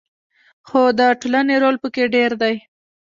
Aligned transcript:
خو 0.67 0.81
د 0.99 1.01
ټولنې 1.21 1.55
رول 1.63 1.75
پکې 1.83 2.03
ډیر 2.15 2.31
دی. 2.41 2.55